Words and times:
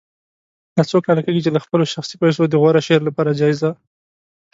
دا 0.75 0.81
څو 0.89 0.97
کاله 1.05 1.21
کېږي 1.25 1.41
چې 1.45 1.51
له 1.55 1.59
خپلو 1.65 1.83
شخصي 1.93 2.15
پیسو 2.21 2.41
د 2.47 2.53
غوره 2.61 2.81
شعر 2.87 3.01
لپاره 3.09 3.37
جایزه 3.39 3.71